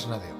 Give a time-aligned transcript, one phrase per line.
[0.00, 0.39] Ważna Déu.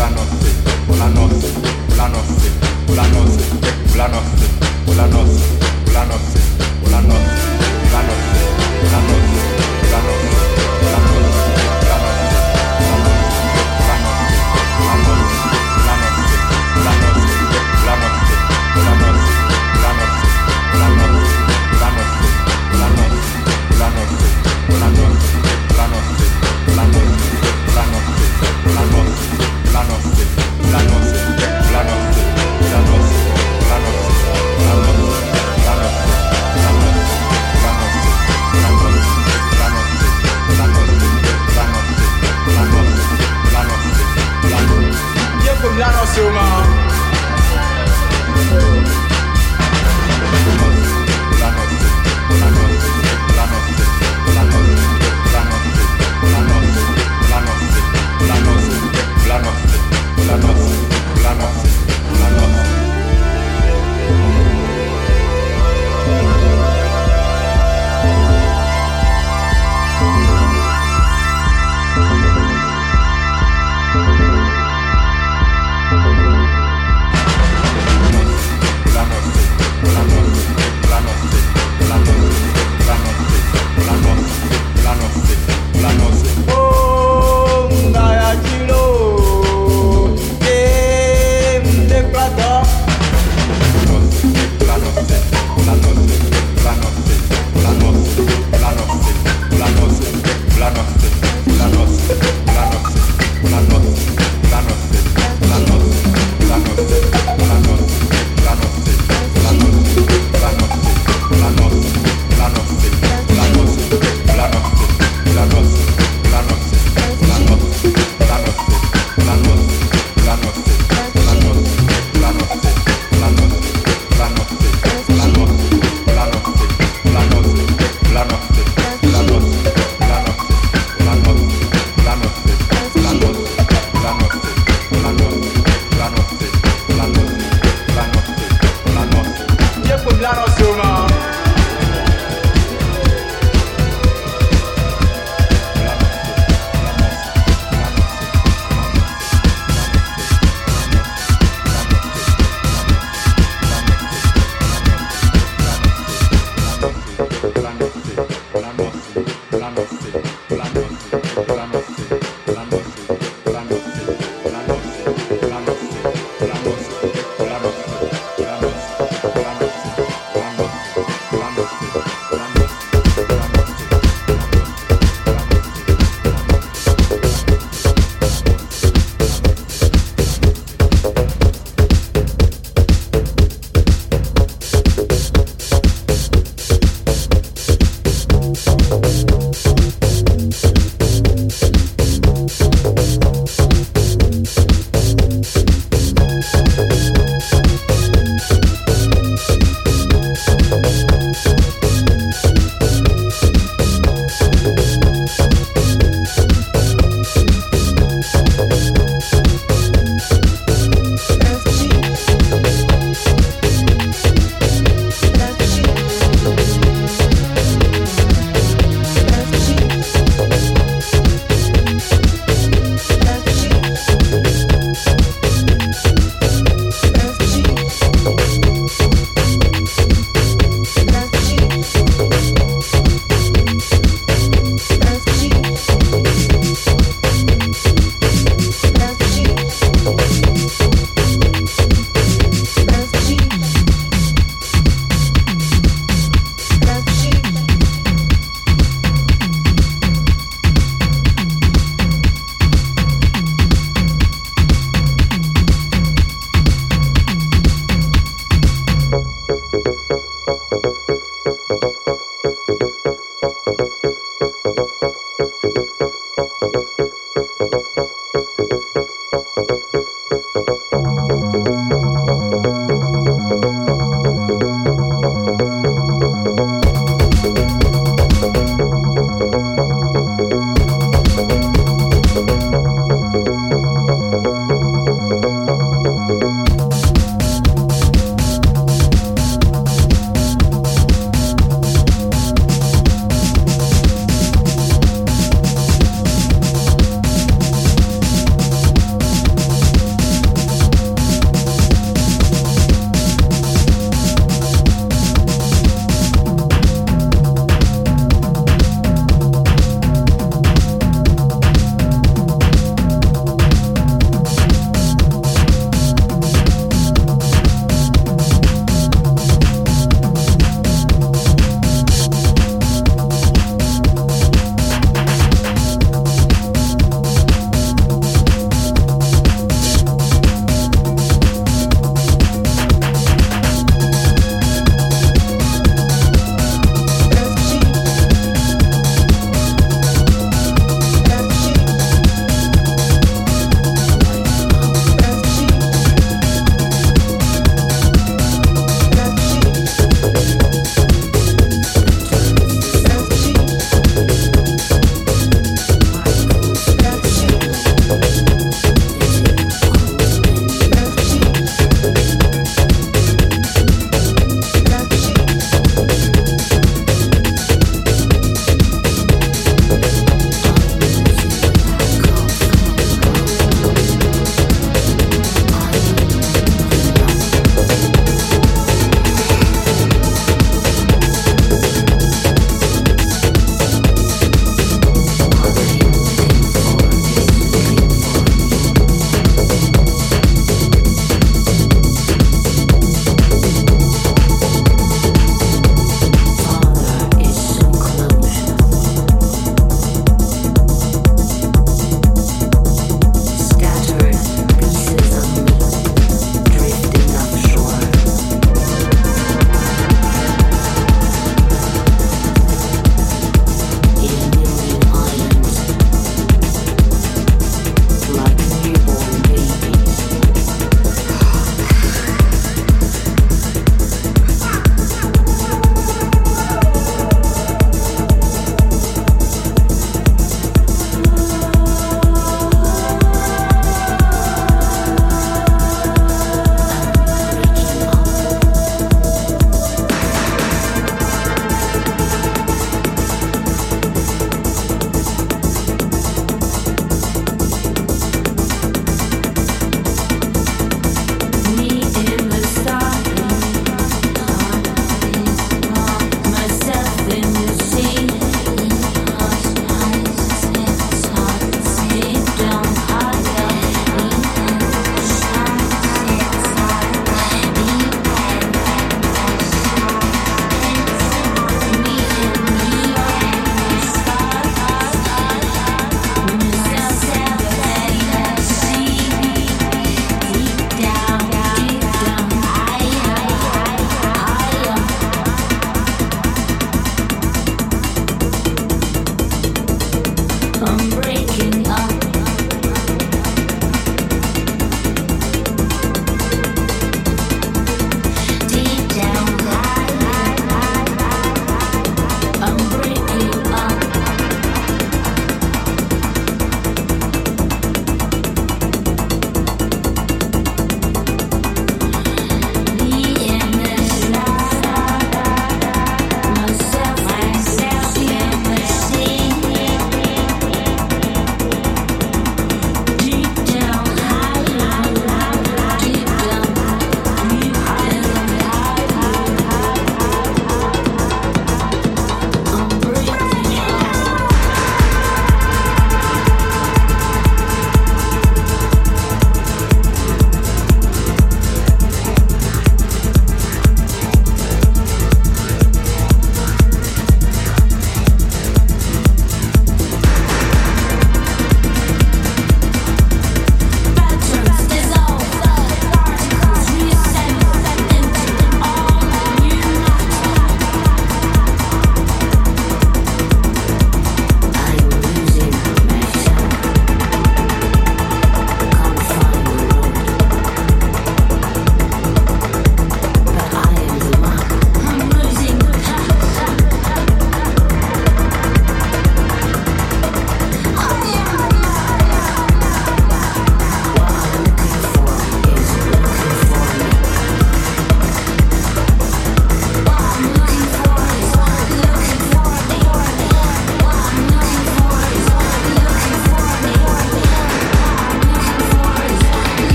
[0.00, 0.24] Ulanos,
[0.88, 1.32] Ulanos,
[1.92, 2.24] Ulanos,
[2.88, 3.28] Ulanos,
[3.92, 4.24] Ulanos,
[4.86, 6.20] Ulanos,
[6.86, 7.20] Ulanos,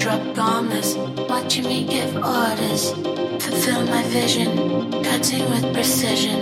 [0.00, 0.96] drop bombers,
[1.28, 2.92] watching me give orders,
[3.44, 4.48] fulfill my vision,
[5.04, 6.40] cutting with precision,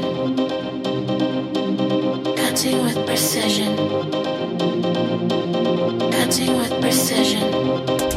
[2.37, 3.77] cutting with precision,
[6.13, 7.51] cutting with precision.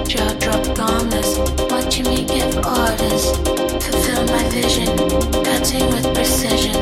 [0.06, 1.40] Jaw drop bombers,
[1.72, 3.36] watching me give orders,
[3.82, 4.96] fulfill my vision,
[5.44, 6.76] cutting with precision,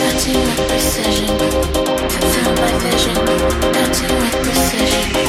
[0.00, 1.38] cutting with precision,
[2.12, 3.16] fulfill my vision,
[3.72, 5.19] cutting with precision.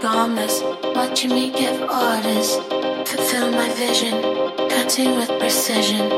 [0.00, 0.62] promise.
[0.94, 2.56] Watching me give orders,
[3.08, 4.20] fulfill my vision,
[4.68, 6.15] cutting with precision.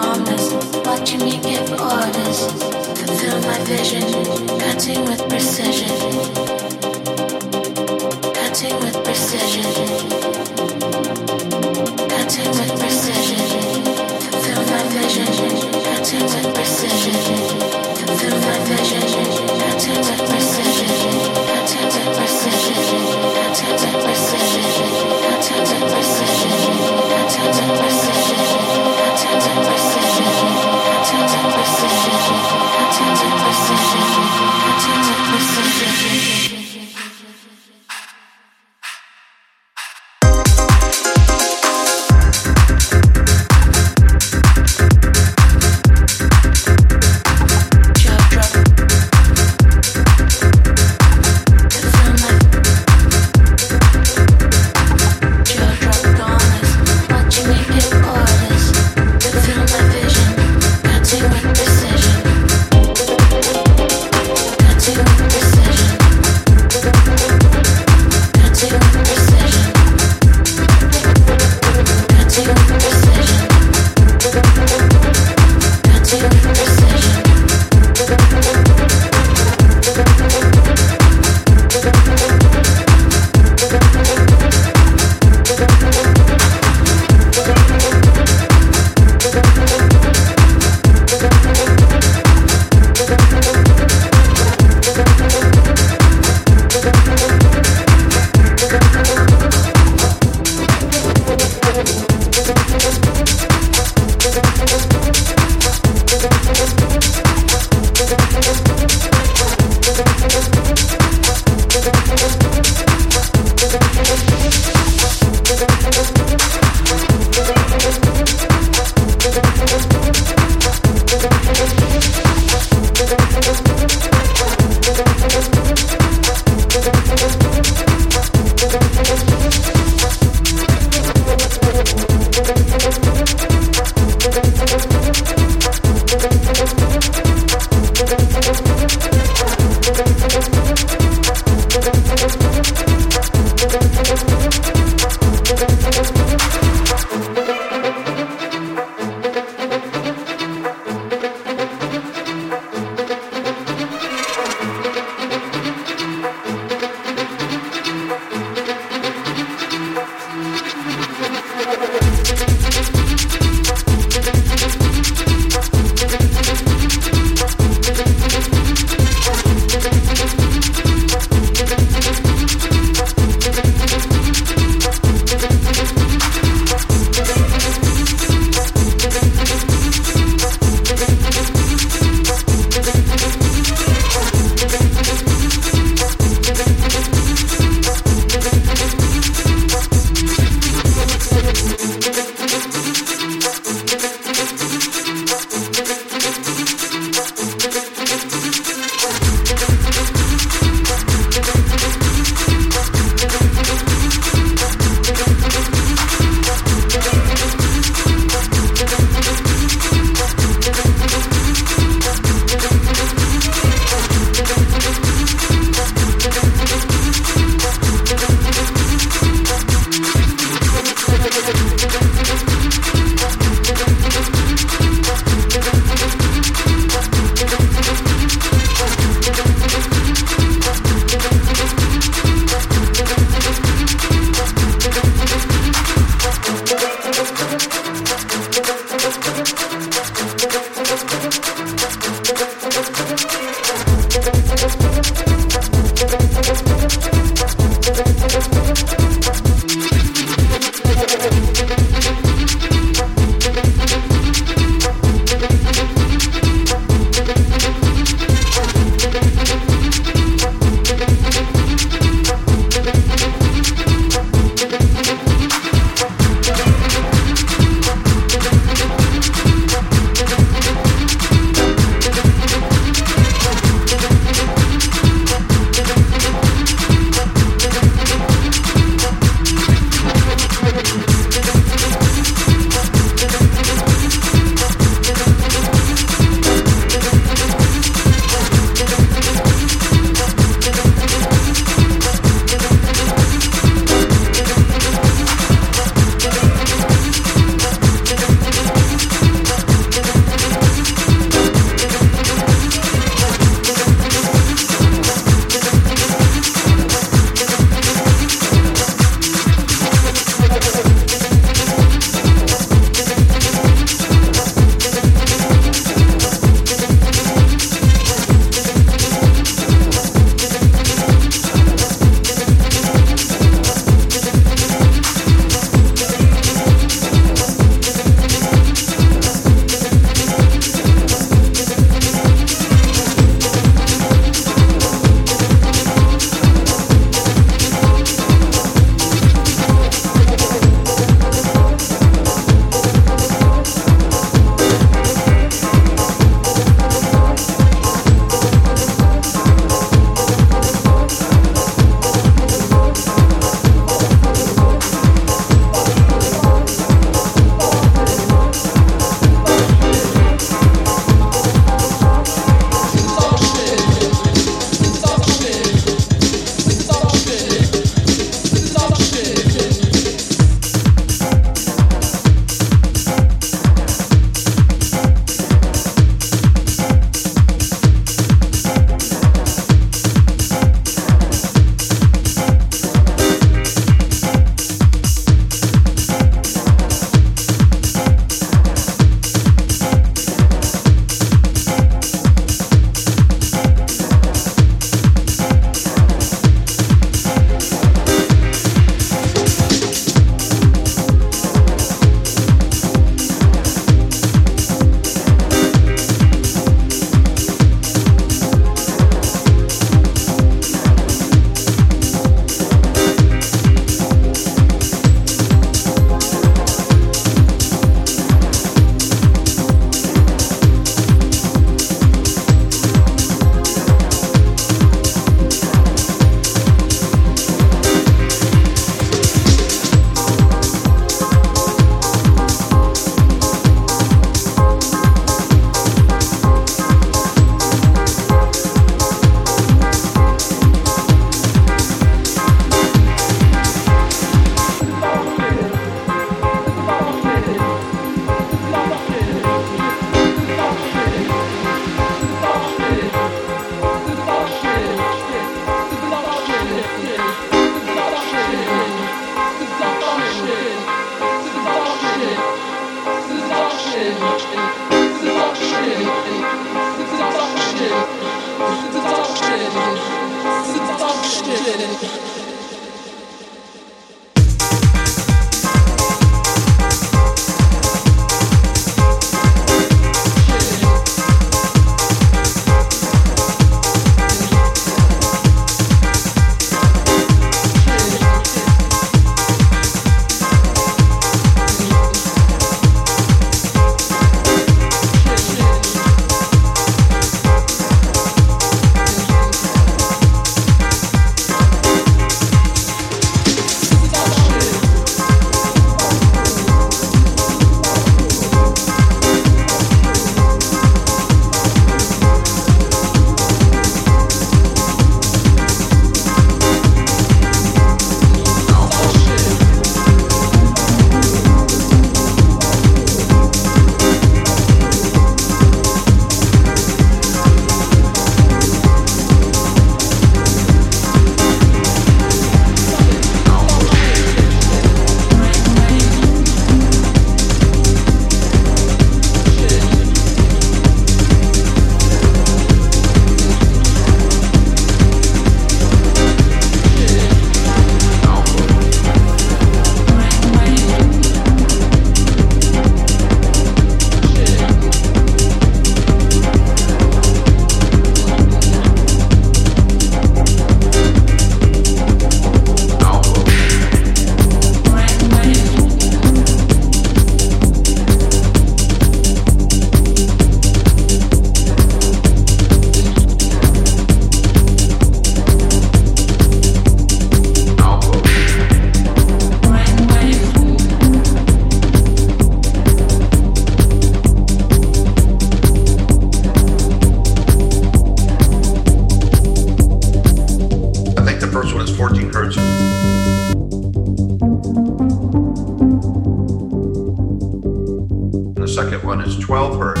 [598.76, 600.00] Second one is 12 hertz.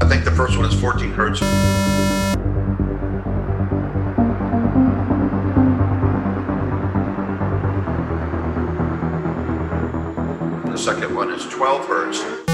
[0.00, 1.40] I think the first one is 14 hertz.
[10.70, 12.49] The second one is 12 hertz.